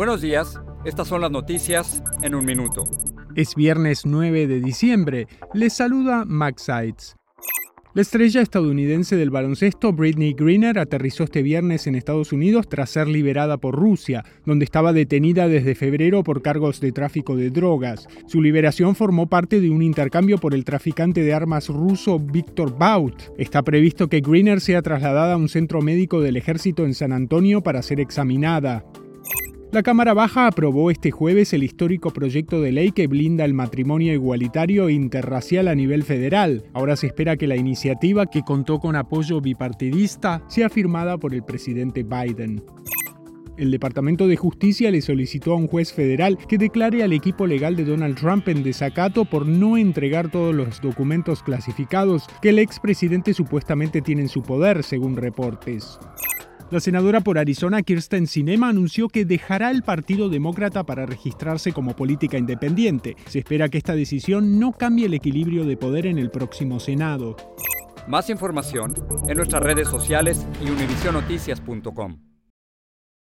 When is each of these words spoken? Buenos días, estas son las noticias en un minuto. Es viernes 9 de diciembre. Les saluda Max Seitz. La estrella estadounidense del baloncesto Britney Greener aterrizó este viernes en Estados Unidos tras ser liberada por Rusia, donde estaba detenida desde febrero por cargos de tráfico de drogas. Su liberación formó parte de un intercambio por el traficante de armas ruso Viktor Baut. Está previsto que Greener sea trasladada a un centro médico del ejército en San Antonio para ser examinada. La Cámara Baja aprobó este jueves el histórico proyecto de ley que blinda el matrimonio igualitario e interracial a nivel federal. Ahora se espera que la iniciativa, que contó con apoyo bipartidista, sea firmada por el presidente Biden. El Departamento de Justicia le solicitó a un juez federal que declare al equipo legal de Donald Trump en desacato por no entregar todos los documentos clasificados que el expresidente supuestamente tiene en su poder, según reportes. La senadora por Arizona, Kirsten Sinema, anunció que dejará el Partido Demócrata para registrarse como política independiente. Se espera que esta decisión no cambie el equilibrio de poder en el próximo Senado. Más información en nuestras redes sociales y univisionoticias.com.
Buenos 0.00 0.22
días, 0.22 0.58
estas 0.86 1.08
son 1.08 1.20
las 1.20 1.30
noticias 1.30 2.02
en 2.22 2.34
un 2.34 2.46
minuto. 2.46 2.84
Es 3.36 3.54
viernes 3.54 4.06
9 4.06 4.46
de 4.46 4.58
diciembre. 4.58 5.26
Les 5.52 5.74
saluda 5.74 6.24
Max 6.24 6.62
Seitz. 6.62 7.16
La 7.92 8.00
estrella 8.00 8.40
estadounidense 8.40 9.16
del 9.16 9.28
baloncesto 9.28 9.92
Britney 9.92 10.32
Greener 10.32 10.78
aterrizó 10.78 11.24
este 11.24 11.42
viernes 11.42 11.86
en 11.86 11.96
Estados 11.96 12.32
Unidos 12.32 12.66
tras 12.66 12.88
ser 12.88 13.08
liberada 13.08 13.58
por 13.58 13.74
Rusia, 13.74 14.24
donde 14.46 14.64
estaba 14.64 14.94
detenida 14.94 15.48
desde 15.48 15.74
febrero 15.74 16.24
por 16.24 16.40
cargos 16.40 16.80
de 16.80 16.92
tráfico 16.92 17.36
de 17.36 17.50
drogas. 17.50 18.08
Su 18.26 18.40
liberación 18.40 18.94
formó 18.94 19.26
parte 19.26 19.60
de 19.60 19.68
un 19.68 19.82
intercambio 19.82 20.38
por 20.38 20.54
el 20.54 20.64
traficante 20.64 21.22
de 21.22 21.34
armas 21.34 21.68
ruso 21.68 22.18
Viktor 22.18 22.78
Baut. 22.78 23.20
Está 23.36 23.62
previsto 23.62 24.08
que 24.08 24.22
Greener 24.22 24.62
sea 24.62 24.80
trasladada 24.80 25.34
a 25.34 25.36
un 25.36 25.50
centro 25.50 25.82
médico 25.82 26.22
del 26.22 26.38
ejército 26.38 26.86
en 26.86 26.94
San 26.94 27.12
Antonio 27.12 27.60
para 27.60 27.82
ser 27.82 28.00
examinada. 28.00 28.82
La 29.72 29.84
Cámara 29.84 30.14
Baja 30.14 30.48
aprobó 30.48 30.90
este 30.90 31.12
jueves 31.12 31.52
el 31.52 31.62
histórico 31.62 32.10
proyecto 32.10 32.60
de 32.60 32.72
ley 32.72 32.90
que 32.90 33.06
blinda 33.06 33.44
el 33.44 33.54
matrimonio 33.54 34.12
igualitario 34.12 34.88
e 34.88 34.94
interracial 34.94 35.68
a 35.68 35.76
nivel 35.76 36.02
federal. 36.02 36.64
Ahora 36.72 36.96
se 36.96 37.06
espera 37.06 37.36
que 37.36 37.46
la 37.46 37.54
iniciativa, 37.54 38.26
que 38.26 38.42
contó 38.42 38.80
con 38.80 38.96
apoyo 38.96 39.40
bipartidista, 39.40 40.42
sea 40.48 40.70
firmada 40.70 41.18
por 41.18 41.34
el 41.34 41.44
presidente 41.44 42.02
Biden. 42.02 42.64
El 43.58 43.70
Departamento 43.70 44.26
de 44.26 44.36
Justicia 44.36 44.90
le 44.90 45.02
solicitó 45.02 45.52
a 45.52 45.56
un 45.56 45.68
juez 45.68 45.92
federal 45.92 46.36
que 46.48 46.58
declare 46.58 47.04
al 47.04 47.12
equipo 47.12 47.46
legal 47.46 47.76
de 47.76 47.84
Donald 47.84 48.16
Trump 48.18 48.48
en 48.48 48.64
desacato 48.64 49.24
por 49.24 49.46
no 49.46 49.76
entregar 49.76 50.32
todos 50.32 50.52
los 50.52 50.80
documentos 50.80 51.44
clasificados 51.44 52.26
que 52.42 52.48
el 52.48 52.58
expresidente 52.58 53.34
supuestamente 53.34 54.00
tiene 54.00 54.22
en 54.22 54.28
su 54.28 54.42
poder, 54.42 54.82
según 54.82 55.14
reportes. 55.14 56.00
La 56.70 56.78
senadora 56.78 57.20
por 57.20 57.36
Arizona, 57.36 57.82
Kirsten 57.82 58.28
Sinema, 58.28 58.68
anunció 58.68 59.08
que 59.08 59.24
dejará 59.24 59.72
el 59.72 59.82
Partido 59.82 60.28
Demócrata 60.28 60.84
para 60.84 61.04
registrarse 61.04 61.72
como 61.72 61.96
política 61.96 62.38
independiente. 62.38 63.16
Se 63.26 63.40
espera 63.40 63.68
que 63.68 63.78
esta 63.78 63.96
decisión 63.96 64.60
no 64.60 64.70
cambie 64.70 65.06
el 65.06 65.14
equilibrio 65.14 65.64
de 65.64 65.76
poder 65.76 66.06
en 66.06 66.18
el 66.18 66.30
próximo 66.30 66.78
Senado. 66.78 67.36
Más 68.06 68.30
información 68.30 68.94
en 69.28 69.36
nuestras 69.36 69.64
redes 69.64 69.88
sociales 69.88 70.46
y 70.64 70.70
univisionoticias.com. 70.70 72.29